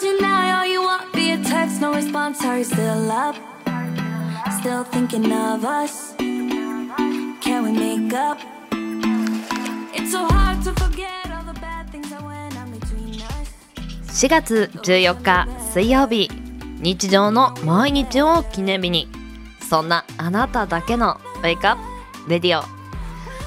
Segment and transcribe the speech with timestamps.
[0.00, 2.44] Deny all you want via text, no response.
[2.44, 3.34] Are you still up?
[4.60, 6.14] Still thinking of us?
[7.40, 8.38] Can we make up?
[9.92, 13.48] It's so hard to forget all the bad things that went on between us.
[14.06, 16.30] 4月14日水曜日
[16.80, 19.08] 日常の毎日を記念日に
[19.68, 21.76] そんなあなただけのウェイクアッ
[22.24, 22.62] プレディオ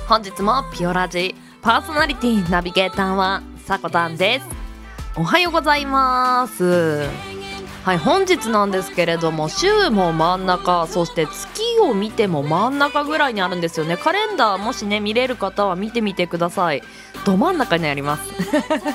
[0.09, 4.50] 本日もピオラジパーソナリティナビゲーターはさこたんです
[5.17, 7.05] おはようございます。
[7.83, 13.97] はい本日なんですけれども週も真ん中そして月を見ても真ん中ぐらいにあるんですよね。
[13.97, 16.81] カレンダーもしね見れる方は見てみてください。
[17.25, 18.31] ど真ん中にあります。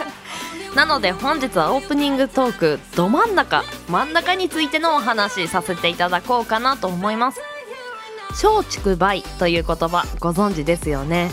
[0.75, 7.41] なので本日はオープニングトークど真ん中真ん中についてのお話させていただこうかなと思います。
[8.31, 11.31] 松竹梅という言葉ご存知ですよね。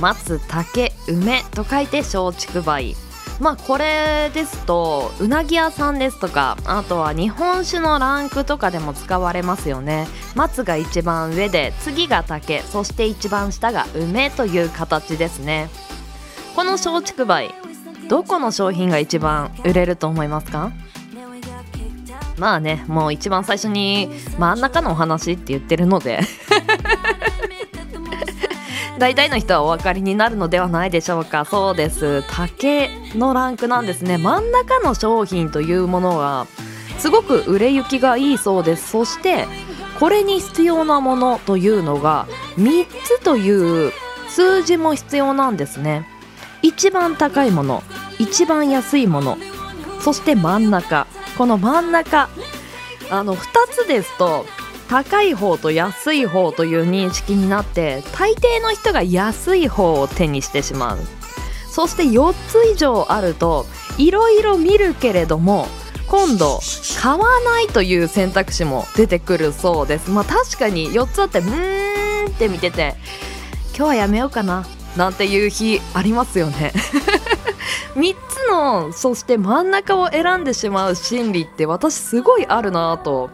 [0.00, 3.03] 松竹梅と書いて松竹梅。
[3.40, 10.06] まあこれですとうなぎ屋さんですとかあとは日本酒のランクとかでも使われますよね。
[10.34, 15.68] 松が一番上で次が竹そして一番下が梅という形ですね。
[16.54, 17.50] この松竹梅
[18.08, 20.70] どこの商品が一番売れると思いますか？
[22.38, 26.20] まあねもう一番最初に真ん中のお話って言ってるので。
[28.98, 31.44] 大体の人はお分かりになるのではないでしょうか。
[31.44, 32.22] そうです。
[32.28, 34.18] 竹のランクなんですね。
[34.18, 36.46] 真ん中の商品というものが
[36.98, 38.90] すごく売れ行きがいいそうです。
[38.90, 39.46] そして
[39.98, 43.92] これに必要なものというのが3つという
[44.28, 46.06] 数字も必要なんですね。
[46.62, 47.82] 一番高いもの
[48.18, 49.38] 一番安いもの
[50.00, 51.06] そして真ん中。
[51.36, 52.28] この真ん中
[53.10, 54.46] あの2つですと
[54.88, 60.98] 高い方と安い方という認識になって大抵の人が安い方を手にしてしまう。
[61.68, 63.66] そして4つ以上あると
[63.98, 65.66] いろいろ見るけれども
[66.06, 66.60] 今度
[67.02, 70.10] 買わないという選択肢も出てくるそうです。
[70.10, 72.94] まあ確かに4つあってうーんって見てて
[73.76, 74.64] 今日はやめようかな
[74.96, 76.72] なんていう日ありますよね。
[77.96, 83.30] 3つのそして真ん中を選んでしまう心理って私すごいあるなぁと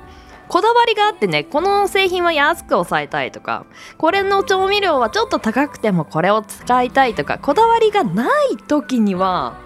[0.50, 3.66] こだわりがあってねこの製品は安く抑えたいとか
[3.99, 9.56] これの調味料はちょっと高くてもこれを使いたいとかこだわりがない時には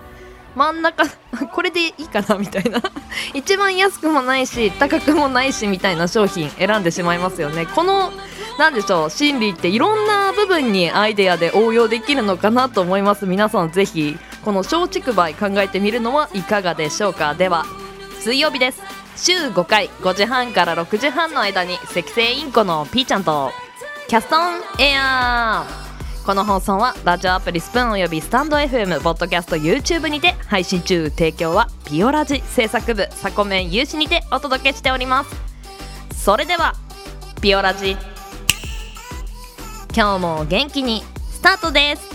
[0.55, 1.05] 真ん中
[1.53, 2.81] これでいいかなみたいな。
[3.35, 7.67] 一番安くもないし高くもないしみたいな商品選んでしまいますよね。
[7.67, 8.13] この
[8.59, 13.27] なんでしょう心理っていろんな部分にアイデアで応用できるのかなと思います。
[13.27, 17.35] 皆さんぜひこの松竹梅考えてみるのはいかがでしょうか。
[17.35, 17.65] では
[18.21, 19.04] 水曜日です。
[19.17, 23.53] 週5回5時半から6時半の間に赤星インコのピーちゃんと
[24.09, 26.25] キャストンエアー。
[26.27, 31.11] この放送はラジオアプリスプーンおよびスタンド FM ポッドキャスト YouTube にて配信中。
[31.11, 35.37] 提供はピオラジ制作部サコメン有志にてお届けしております。
[36.15, 36.75] それでは
[37.41, 37.97] ピオラジ。
[39.95, 42.15] 今日も元気にスタートです。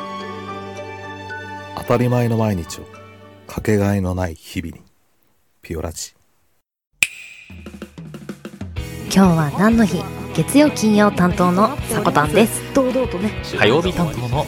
[1.91, 2.85] たり前の毎日を
[3.47, 4.81] かけがえのない日々に
[5.61, 6.13] ピオラジ。
[9.13, 10.01] 今日は何の日？
[10.33, 12.61] 月曜金曜担当のさこたんです。
[12.73, 13.33] 堂々とね。
[13.59, 14.45] 火曜日担当の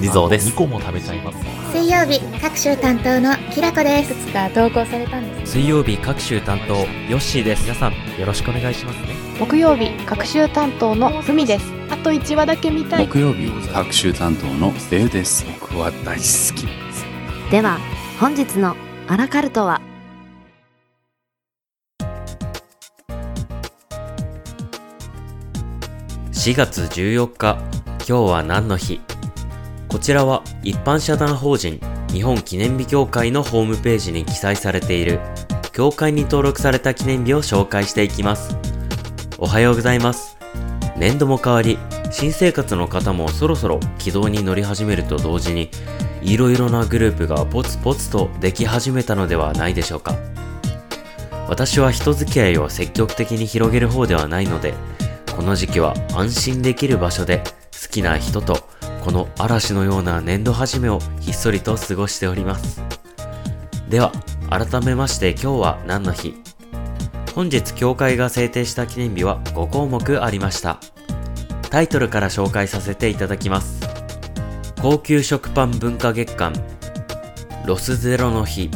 [0.00, 0.50] 地蔵です。
[0.50, 1.38] 2個も食べちゃいます。
[1.72, 4.12] 水曜日各週担当のきらこです。
[4.12, 7.64] いくつか投稿されたんです水曜日各週担当ヨッシーです。
[7.64, 9.16] 皆さんよろしくお願いしますね。
[9.40, 11.72] 木曜日各週担当のふみです。
[11.90, 13.08] あと1話だけ見たい。
[13.08, 15.44] 木曜日各週担当のデウです。
[15.60, 16.83] 僕は大好き
[17.54, 17.78] では
[18.18, 18.74] 本日の
[19.06, 19.80] アラカルトは
[26.32, 27.62] ？4月14日
[27.98, 29.00] 今日は何の日？
[29.86, 31.78] こちらは一般社団法人
[32.12, 35.20] 日本記念日協会のホームページに記載されている
[35.72, 38.56] 協会に登録された記念日を紹介していきます。
[39.38, 40.36] おはようございます。
[40.96, 41.78] 年度も変わり
[42.16, 45.68] 新生活の方もそろそろ軌道に乗り始めると同時に
[46.22, 50.16] いろいろなグループがポツポツとでき始めたのではないでしょうか
[51.48, 54.74] 私は人付き合いを積極的に広げる方ではないので
[55.34, 57.42] この時期は安心できる場所で
[57.82, 58.68] 好きな人と
[59.02, 62.80] この嵐のような年度始めをひっそりと過ごしております。
[63.90, 64.12] では、
[64.48, 66.34] 改めまして今日は何の日？
[67.34, 70.93] 本日協会が制定した記念日は5項目ありました。
[71.74, 73.80] タイトルから紹介させていただきます。
[74.80, 76.52] 高級食パン文化月間、
[77.66, 78.70] ロスゼロの日、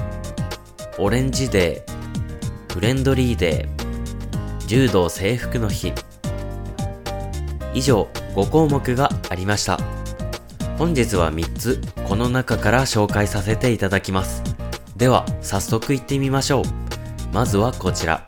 [0.99, 5.93] オレンジデー、フレンドリーデー、柔道制服の日。
[7.73, 9.79] 以上5項目がありました。
[10.77, 14.43] 本日は3つこの中から紹介させていただきます。
[14.97, 16.65] では早速行ってみましょう。
[17.33, 18.27] まずはこちら。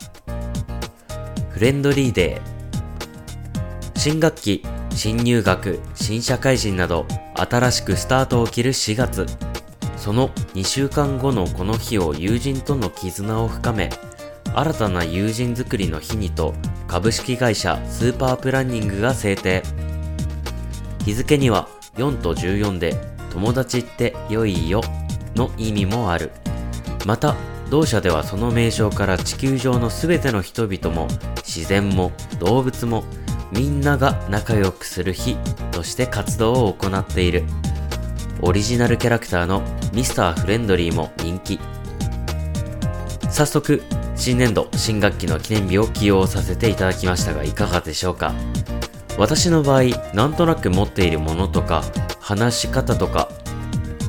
[1.49, 2.50] フレンドリーデー。
[4.03, 4.63] 新学期、
[4.95, 7.05] 新入学、新社会人など
[7.35, 9.27] 新しくスタートを切る4月。
[9.95, 13.91] その2週間後のこの日を友人との絆を深め、
[14.55, 16.55] 新たな友人作りの日にと
[16.87, 19.61] 株式会社スーパープランニングが制定。
[21.05, 22.99] 日付には4と14で
[23.29, 24.81] 友達って良いよ
[25.35, 26.31] の意味もある。
[27.05, 27.35] また、
[27.69, 31.07] 同社ではその名称から地球上のすべての人々も
[31.37, 33.03] 自然も動物も
[33.51, 35.35] みんなが仲良くする日
[35.71, 37.43] として活動を行っている。
[38.41, 39.61] オリジナルキャラクターの
[39.93, 41.59] ミスターフレンドリーも人気。
[43.29, 43.83] 早速、
[44.15, 48.33] 新年度新学期の記念日を起用させていただきましたがいかがでしょうか？
[49.17, 49.83] 私の場合、
[50.13, 51.83] なんとなく持っているものとか、
[52.19, 53.29] 話し方とか、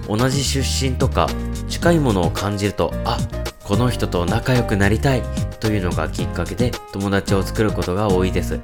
[0.08, 0.60] 同じ出
[0.90, 1.28] 身とか、
[1.68, 3.18] 近いものを感じると、あ、
[3.64, 5.22] この人と仲良くなりたい
[5.60, 8.60] というのがきっかけで友達を作ることが多いです。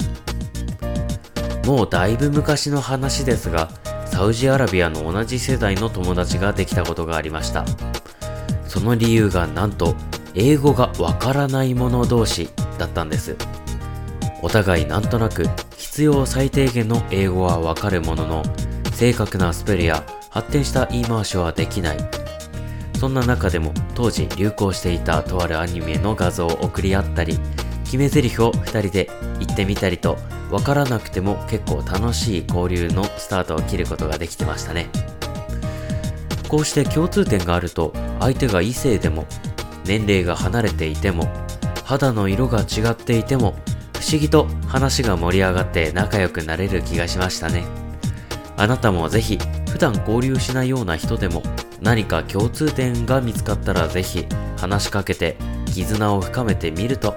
[1.69, 3.69] もうだいぶ昔の話ですが、
[4.07, 7.67] サウジアラビアの同じ世代の友達ができたことがありました。
[8.67, 9.95] その理由がなんと、
[10.35, 12.49] 英語がわからない者同士
[12.79, 13.37] だったんです。
[14.41, 18.43] お互いなんとなく必要最低限の英語はわかるものの、
[18.95, 21.99] 正確なスペルや発展した言い回しはできない。
[22.99, 27.39] そんな中でも当時流行していたとあるアニメの画像を送り合ったり、
[27.85, 30.17] 決め台詞を2人で言ってみたりと、
[30.51, 34.89] わからなくても結構楽しい交流のスタートを切ることができてましたね。
[36.49, 39.27] こうして共通点があると、相手が異性でも、
[39.85, 41.29] 年齢が離れていても、
[41.85, 43.55] 肌の色が違っていても、
[44.01, 47.65] 不思議と話が盛り上がって仲良くなれる気がしましたね。
[48.57, 49.39] あなたもぜひ、
[49.71, 51.43] 普段交流しないような人でも、
[51.83, 55.37] 何か共通点が見つかったらぜひ、話しかけて、
[55.67, 57.15] 絆を深めてみると、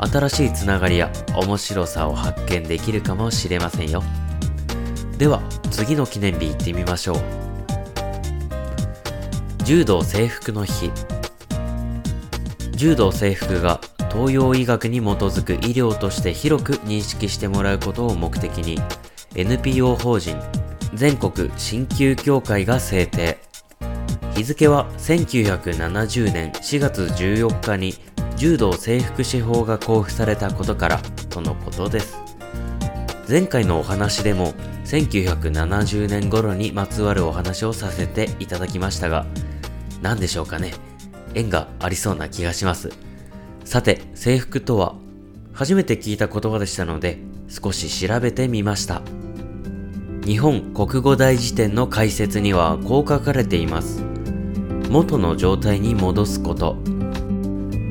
[0.00, 4.02] 新しいつながりや面白さを発見できるかもしれませんよ。
[5.18, 7.18] では、次の記念日行ってみましょう。
[9.64, 10.90] 柔道制服の日。
[12.72, 13.80] 柔道制服が
[14.12, 18.78] 東洋医学に基づく医療として広く認識してもらうことを目的に
[19.34, 20.40] NPO 法人
[20.94, 23.38] 全国鍼灸協会が制定
[24.34, 27.94] 日付は1970年4月14日に
[28.38, 30.98] 柔道制服司法が交付されたことから
[31.28, 32.18] とのことです
[33.28, 34.54] 前回のお話でも
[34.84, 39.26] 1970年頃にまつわるお話をさせていただきましたが
[40.00, 40.72] 何でしょうかね
[41.34, 43.08] 縁がありそうな気がします
[43.68, 44.94] さて、制服とは、
[45.52, 47.18] 初めて聞いた言葉でしたので、
[47.50, 49.02] 少し調べてみました。
[50.24, 54.02] 日本国語大辞典の解説にはこう書かれています。
[54.88, 56.78] 元の状態に戻すこと。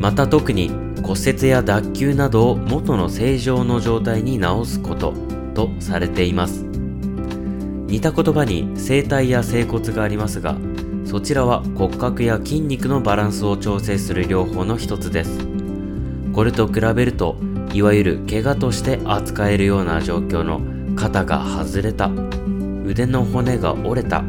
[0.07, 0.69] また特に
[1.03, 5.13] 骨折や脱臼などを元の正常の状態に治すこと
[5.53, 6.63] とされています。
[6.63, 10.55] 似た言葉に整体や整骨がありますが、
[11.03, 15.45] そちらは骨格や筋肉のバランスを調整する療法の一つです。
[16.31, 17.35] これと比べると、
[17.73, 20.61] いわゆる怪我として扱えるような状況の
[20.95, 22.09] 肩が外れた、
[22.85, 24.23] 腕の骨が折れた、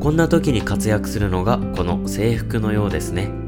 [0.00, 3.39] こんな時に活躍するのがこの制服のようですね。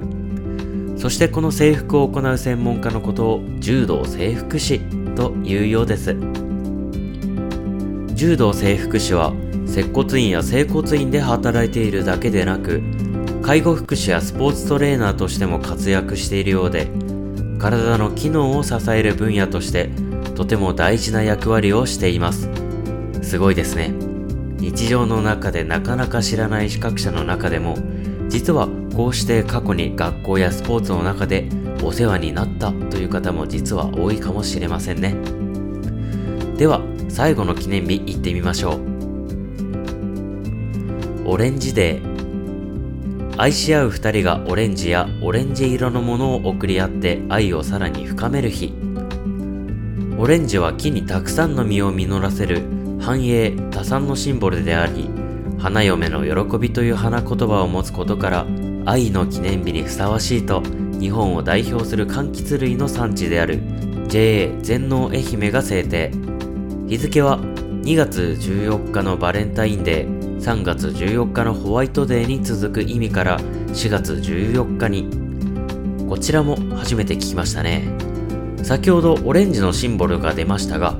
[1.02, 4.78] そしてこの制服を行う専門家のことを柔道整復師
[5.16, 6.14] というようです。
[8.14, 9.32] 柔道整復師は
[9.66, 12.80] 接骨院や整骨院で働いているだけでなく、
[13.42, 16.86] 介護福祉やスポーツトレーナーとしても活躍しているようで、
[17.58, 19.90] 体の機能を支える分野として
[20.36, 22.48] とても大事な役割をしています。
[23.22, 23.92] すごいですね。
[24.58, 27.76] 日常の中でなかなか知らない資格者の中でも、
[28.28, 31.48] 実はこうして過去に学校やスポーツの中で
[31.82, 35.16] お世話になったという方も実は多いかもしれませんね。
[36.56, 38.80] では、最後の記念日行ってみましょう。
[41.24, 42.12] オレンジデー。
[43.38, 48.74] 愛し合う二人がオレンジやオレンジ色のものを送り合って愛をさらに深める日。
[50.18, 52.62] オレンジは木にたくさんの実を実らせる
[53.00, 55.10] 繁栄多産のシンボルであり
[55.58, 58.46] 花嫁の喜びという花言葉を持つことから
[58.84, 60.62] 愛の記念日にふさわしいと
[60.98, 63.60] 日本を代表する柑橘類の産地である
[64.08, 66.10] JA 全農愛媛が制定。
[66.86, 75.08] 日付は2月14日のバレンタインデー3月14日のホワイトデーに続く意味から4月14日に。
[76.08, 77.88] こちらも初めて聞きましたね。
[78.62, 80.96] 先ほどオレンジのシンボルが出ましたが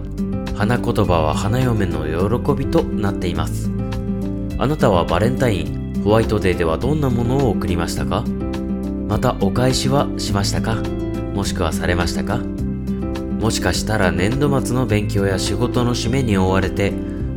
[0.56, 2.04] 花言葉は花嫁の
[2.40, 3.70] 喜びとなっています。
[4.58, 8.24] あなたはバレンタインホワイトデーではどんなものを贈りましたか？
[9.08, 10.74] またお返しはしましたか？
[11.34, 12.38] もしくはされましたか？
[12.38, 16.92] もしかしたら年度末の勉強や仕事の締めに追われて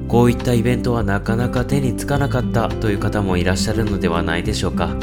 [0.07, 4.95] こういったイベントはなかなか手につかなかったという方もいらっしゃるのではないでしょうか？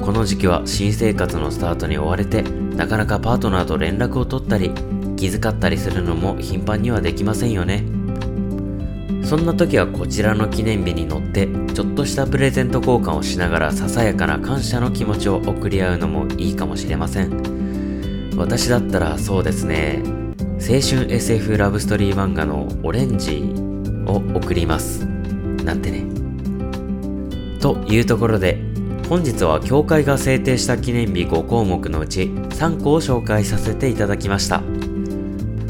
[0.00, 4.72] この時期は新生活のスタートに追われてなかなかパートナーと連絡を取ったり
[5.16, 7.84] 気遣ったりするのも頻繁にはできませんよね。
[9.32, 18.34] そんな時はこちらの記念日に乗ってちょっとしたプレゼント交換をしながらささやかな感謝の気持ちを送り合うのもいいかもしれません。
[18.36, 20.02] 私だったらそうですね。
[20.60, 23.54] 青春 SF ラブストーリー漫画のオレンジ
[24.06, 25.06] を送ります。
[25.64, 26.04] なんてね。
[27.58, 28.58] というところで
[29.08, 34.62] 本日は協会が制定した記念日5項目のうち3個を紹介させていただきました。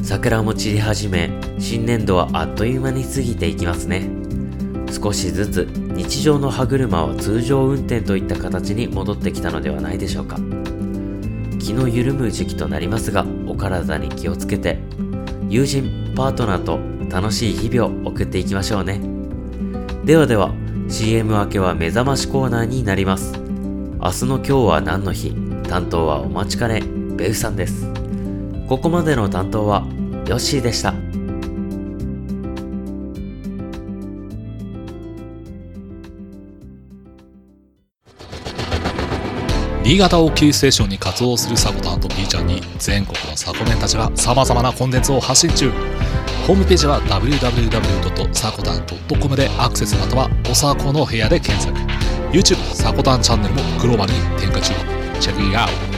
[0.02, 1.30] 桜も散り始め
[1.60, 4.10] 新年度はあっという間に過ぎていきますね。
[4.90, 10.36] 少しずつ日常の歯車は通常運転といった形に戻ってきたのではないでしょうか。
[11.60, 14.78] 気の緩む時期となりますがお体に気をつけて
[15.48, 19.00] 友人パートナーと楽しい日々を送っていきましょうね。
[20.04, 20.52] ではでは
[20.88, 23.34] CM 明けは目覚ましコーナーになります。
[23.38, 25.32] 明日の今日は何の日？
[25.68, 26.82] 担当はお待ちかね
[27.16, 27.91] ベウさんです。
[28.68, 29.84] ここまでの担当は
[30.26, 30.94] ヨッシーでした。
[39.84, 45.72] 新潟をキーステーションに活動するサコタンと B ちゃんに全国のサコメンたちが様々なコンテンツを発信中。
[46.46, 51.76] ホームページは www.sakotan.com でアクセスまたはおさこの部屋で検索。
[52.32, 54.72] YouTube サコタンチャンネルもグローバルに展開中。
[55.20, 55.91] チェックイアウト。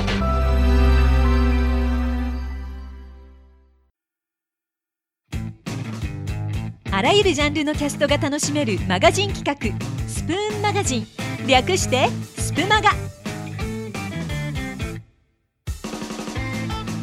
[6.95, 11.07] あらゆるジャンルのキャストが楽しめるマガジン企画スプーンマガジン。
[11.49, 12.91] 略してスプマガ。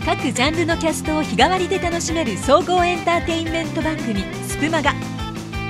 [0.06, 4.94] 各ジャンルのキャストを日替わりで楽しめる総合エンターテインメント番組スプマガ。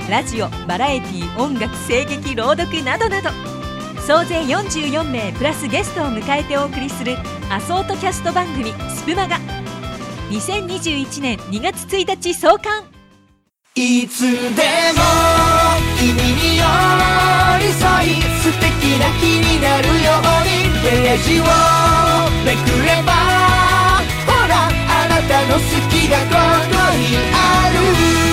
[0.08, 3.32] ラジオバラエティ音楽声劇朗読などなど。
[4.06, 7.18] 総勢44名プラスゲストを迎えてお送りする
[7.50, 9.40] アソートキャスト番組スプマガ。
[10.30, 13.01] 2021年2月1日創刊。
[13.84, 14.38] いつでも
[15.98, 16.64] 君に寄
[17.58, 21.44] り添い素敵な日になるようにページを
[22.46, 23.12] めくれば
[24.28, 25.60] ほらあなたの好
[25.90, 26.36] きがこ
[26.70, 28.31] こにある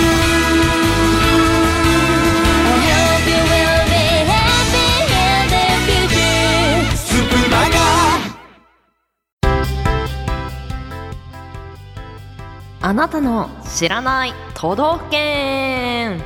[12.81, 16.23] あなたの知らない都道府県。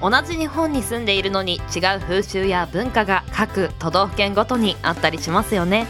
[0.00, 5.86] 同じ日本に住んでいるのに違う風習や文化が各都道府県ごとにあったりしますよね。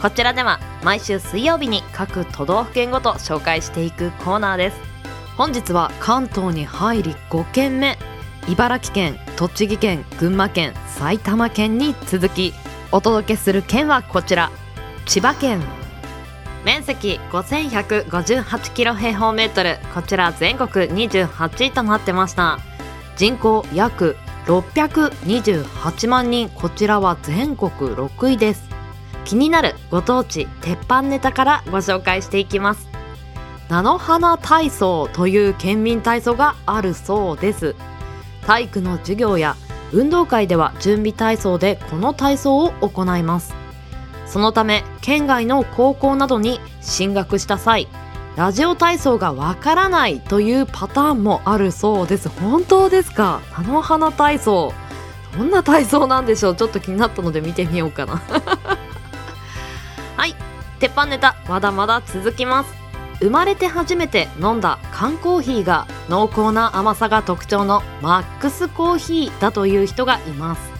[0.00, 4.76] こちらでは毎週水曜日に各都道府県ごと紹介していくコーナーです。
[5.36, 7.98] 本日は関東に入り5県目。
[8.46, 12.52] 茨城県栃木県群馬県埼玉県に続き
[12.92, 14.52] お届けする県はこちら。
[15.06, 15.60] 千葉県
[16.64, 19.78] 面積5158キロ平方メートル。
[19.94, 22.58] こちら全国28位となってました。
[23.16, 24.16] 人口約
[24.46, 26.48] 628万人。
[26.48, 28.64] こちらは全国6位です。
[29.26, 32.88] 気になるご当地鉄板ネタからご紹介していきます。
[33.68, 37.74] 菜の花体操という県民体操があるそうです。
[38.46, 39.56] 体育の授業や
[39.92, 43.63] 運動会では準備体操でこの体操を行います。
[44.26, 47.88] そのため県外の高校などに進学した際
[48.36, 52.28] ラジオ体操がわからないというパターンもあるそうです。
[52.28, 53.40] 本当ですか？
[53.56, 54.72] 菜の花体操。
[55.38, 56.56] どんな体操なんでしょう？
[56.56, 58.20] ちょっと気になったので見てみようかな。
[60.16, 60.34] はい。
[60.80, 62.74] 鉄板ネタまだまだ続きます。
[63.20, 70.73] 生まれて初めて飲んだ缶コーヒーが濃厚な甘さが特徴のマックスコーヒーだという人がいます。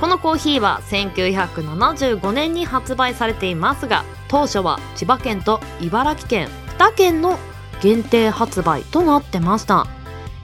[0.00, 7.38] このコーヒーは1975年に発売されていますが当初は千葉県と茨城県2県の
[7.80, 9.86] 限定発売となってました。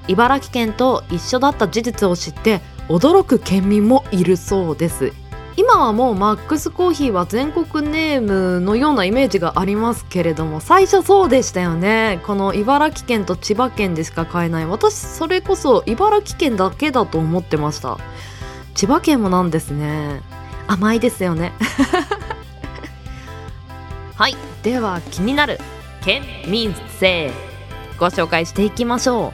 [0.07, 5.13] 茨城県と一緒だった事実を知って驚く県民もいるそうです。
[5.57, 12.21] 今はもうマックスコーヒーは全国ネームのようなイメージがありますけれども最初そうでしたよね。
[12.27, 14.67] この茨城県と千葉県でしか買えない。
[14.67, 17.99] 私それこそ茨城県だけだと思ってました。
[18.75, 20.21] 千葉県もなんですね。
[20.67, 21.53] 甘いですよね。
[24.17, 24.37] はい。
[24.63, 25.61] では気になる
[26.05, 27.33] 県民性
[27.99, 29.33] ご紹介していきましょ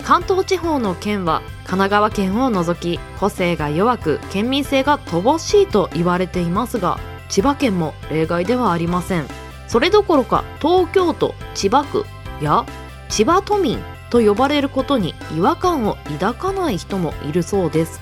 [0.00, 0.04] う。
[0.04, 9.26] 関東地方の県は神奈川県を除き個性が弱く県民性が乏しいと言われていますが千葉県も例外ではありません。
[9.68, 12.04] それどころか東京都千葉区
[12.42, 12.66] や
[13.08, 13.78] 千葉都民
[14.10, 17.98] と呼ばれることに違和感を抱かない人もいるそうです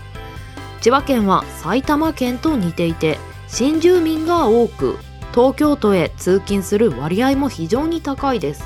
[0.81, 3.19] 千葉県は埼玉県と似ていて
[3.49, 4.97] 新住民が多く
[5.33, 8.65] 東京都へ通勤する割合も非常に高いです。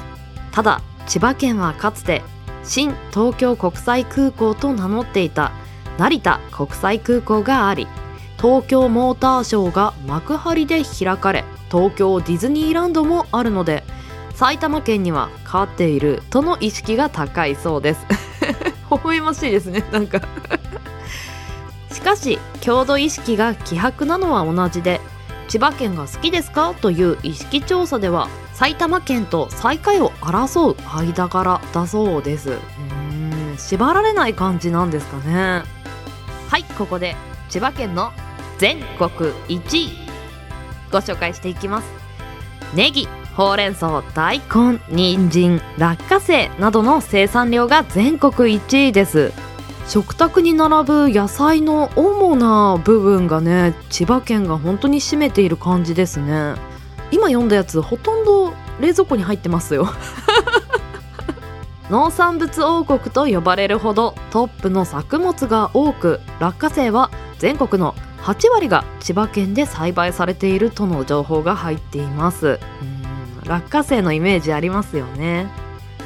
[0.53, 2.23] ただ千葉県はかつて
[2.63, 5.53] 新東京国際空港と名乗っていた
[5.99, 7.87] 成田国際空港があり
[8.41, 13.85] 東京モーターショーが幕張で開かれ東京ディズニーランドもあるので
[14.35, 18.07] 埼玉県には勝っているとの意識が高いそうです。
[18.91, 20.21] 微笑ましいですねなんか。
[21.95, 25.01] しかし郷土意識が希薄なのは同じで
[25.49, 26.75] 千葉県が好きですか？
[26.75, 32.51] という意識調査では埼玉県と最下位を争う間柄だそうです。
[32.51, 35.63] うん縛られない感じなんですかね。
[36.49, 37.15] はいここで
[37.49, 38.13] 千葉県の
[38.59, 39.91] 全国1位。
[40.91, 41.89] ご紹介していきます。
[42.75, 49.33] ネギほうれん草大根人参落花生などの生産量が全国1位です。
[49.89, 56.55] 食卓に並ぶ野菜の主な部分がね千葉県が本当に占めている感じですね。
[57.11, 59.89] 今読んだやつほとんど冷蔵庫に入ってますよ。
[61.91, 72.59] 農産物王国と呼ばれるほどトップの作物が多く落花生は全国の8割が千葉県で栽培されているとの情報が入っています。
[72.83, 73.05] うん
[73.47, 75.47] 落花生のイメージありますよね。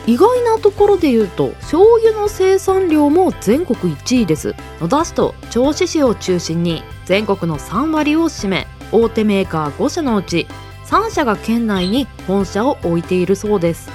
[0.09, 4.55] 意外なところで言うと醤油の生産量も全国1位です。
[4.81, 10.47] 野田市と銚子市を中心に全国の3割を占め大手メーカー5社のうち
[10.87, 13.91] 3社が県内に本社を置いているそうです。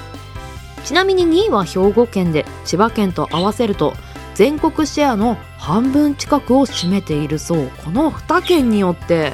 [0.85, 3.95] ちなみに2位は兵庫県で千葉県と合わせると
[4.35, 7.71] 全国シェアの半分近くを占めているそう。
[7.83, 9.33] この2県によって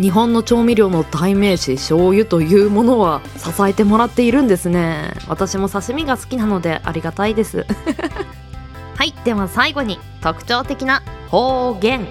[0.00, 5.12] 日本の調味料の代名詞醤油というものは支えてもらっているんですね。
[5.28, 7.64] 私も刺身が好きなのでありがたいです。
[8.96, 12.06] はいでは最後に特徴的な方言。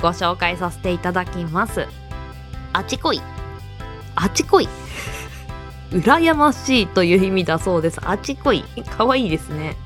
[0.00, 1.88] ご紹介させていただきます。
[2.72, 3.20] あちこい。
[4.14, 4.68] あちこい。
[5.90, 7.98] 羨ましいという意味だそうです。
[8.04, 8.62] あちこい。
[8.96, 9.76] かわいいですね。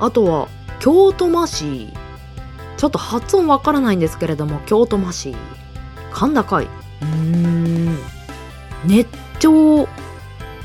[0.00, 0.48] あとは
[0.78, 1.92] 京都マシ
[2.76, 5.34] ちょっと発音わからないんですけれども京都マシ
[6.18, 6.64] 甲高い。
[6.64, 7.98] うーん。
[8.84, 9.88] 熱調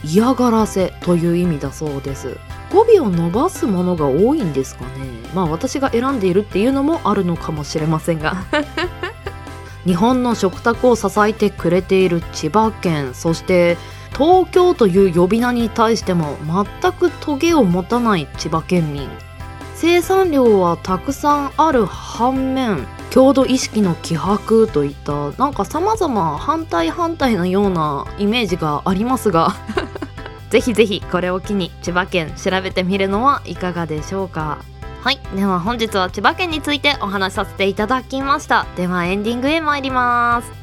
[0.04, 2.38] 嫌がらせという意味だそうです。
[2.72, 4.90] 語尾を伸ばすものが多いんですかね。
[5.36, 8.46] まあ私が選んでいるっていうのもあるのかもしれませんが。
[9.86, 13.78] 日本の食卓を支えてくれている千葉県そして
[14.14, 16.38] 東京という呼び名に対しても
[16.82, 19.10] 全くトゲを持たない千葉県民
[19.84, 29.54] 生産量はたくさんある反面郷土意識の希薄といったなんか様々反対反対のようなイメージがありますが
[30.50, 34.60] ぜひぜひこれを機に千葉県調べてみるのはいかがでしょうか。
[35.02, 35.20] はい。
[35.36, 38.66] では本日は千葉県についてお話しさせていただきました。
[38.78, 40.63] ではエンディングへ参ります。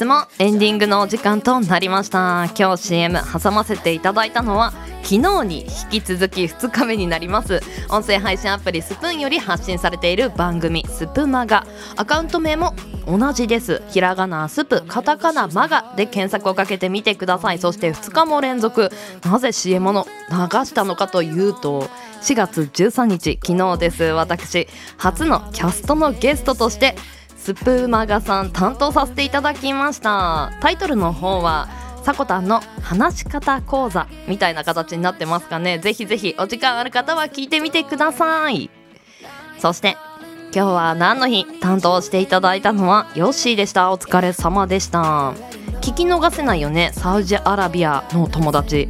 [0.00, 2.46] 日もエンディングのお時間となりました。
[2.58, 7.60] 今日 CM 挟ませていただいたのは昨日に引き続き2日目になります。
[7.90, 11.66] 音声配信アプリスプーンより発信されている番組スプマガ。
[11.96, 12.74] アカウント名も
[13.06, 13.82] 同じです。
[13.90, 17.58] ひらがなスプカタカナマガで検索をかけてみてください。
[17.58, 18.90] そして2日も連続。
[19.22, 21.90] なぜ CM を流したのかというと
[22.22, 24.04] 4月13日昨日です。
[24.04, 26.96] 私初のキャストのゲストとして
[27.40, 30.52] スプーマガさん担当させていただきました。
[30.60, 31.68] タイトルの方は
[32.02, 35.78] さこたんの話し方講座みたいな形になってますかね。
[35.78, 38.68] ぜひぜひお時間ある方は聞いてみてください。
[39.58, 39.96] そして
[40.54, 43.90] 今日は何の日担当していただいたのはヨッシーでした。
[43.90, 45.32] お疲れ様でした。
[45.80, 46.92] 聞き逃せないよね。
[46.92, 48.86] サウジアラビアの友達。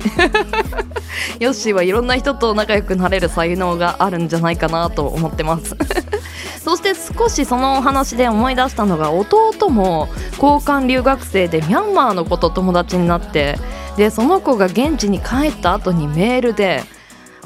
[1.38, 5.76] ヨッシーはいろんな人と仲良くなれる才能があるんじゃないかなと思ってます。
[6.62, 10.09] そして少しそのお話で思い出したのが弟も
[10.40, 13.56] 交換留学生でミャンマーの子と友達になって
[13.98, 16.83] でその子が現地に帰った後にメールで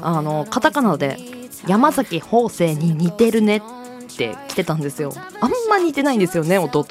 [0.01, 1.17] あのカタカナで
[1.67, 3.61] 「山崎邦生に似てるね」っ
[4.15, 5.11] て来てたんですよ。
[5.41, 6.85] あんま似てないんですよね弟。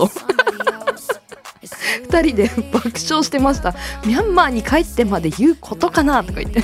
[2.10, 3.74] 2人で爆笑してました。
[4.04, 6.62] ミャンマーに帰ってまで言うことかなとか言って。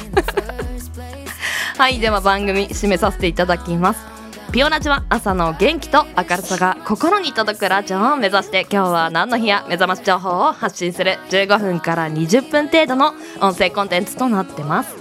[1.78, 4.19] はいでは番組締めさせていただきます。
[4.52, 14.96] ピオラジは朝の元気と明るさが心に届くラジオを目指して今日は何の日や目覚まし情報を発信する15分から20分程度の音声コンテンツとなってます。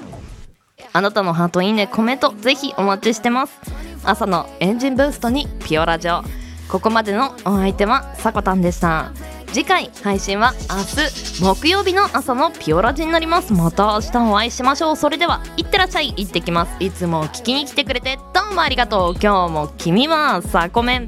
[0.93, 3.59] あなたのハートいいねコメントぜひお待ちしてます。
[4.03, 6.21] 朝のエンジンブーストにピオラジオ。
[6.69, 9.11] ここまでのお相手はさこたんでした。
[9.51, 13.51] 次回配信は明日木曜日の朝のピオラジになります。
[13.51, 14.95] また明日お会いしましょう。
[14.95, 16.13] それではいってらっしゃい。
[16.15, 16.83] 行ってきます。
[16.83, 19.13] いつも聞きに来てくれてどうもありがとう。
[19.13, 21.07] 今日も君はさこめん。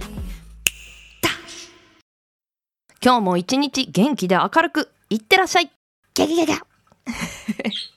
[3.03, 5.71] 今日も一日元気で明るくいってらっしゃい。
[6.15, 7.90] ギャギャギャギャ